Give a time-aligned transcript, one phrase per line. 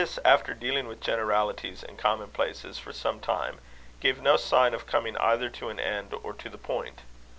[0.01, 3.59] This, after dealing with generalities and commonplaces for some time,
[3.99, 7.01] gave no sign of coming either to an end or to the point.